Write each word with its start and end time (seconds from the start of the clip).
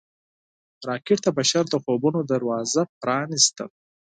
راکټ 0.87 1.19
د 1.23 1.27
بشر 1.37 1.63
د 1.69 1.75
خوبونو 1.83 2.19
دروازه 2.31 2.81
پرانیسته 3.01 3.63